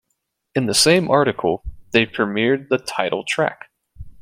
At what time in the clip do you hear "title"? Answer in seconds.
2.79-3.23